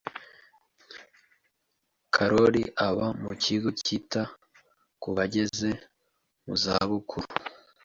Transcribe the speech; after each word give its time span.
Karoli 2.13 2.63
aba 2.87 3.05
mu 3.23 3.33
kigo 3.43 3.69
cyita 3.83 4.21
ku 5.01 5.09
bageze 5.17 5.69
muzabukuru. 6.45 7.27